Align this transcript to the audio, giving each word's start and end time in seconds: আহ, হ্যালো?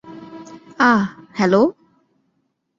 আহ, 0.81 1.03
হ্যালো? 1.33 1.61